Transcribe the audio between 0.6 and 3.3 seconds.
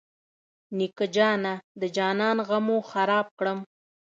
نیکه جانه د جانان غمو خراب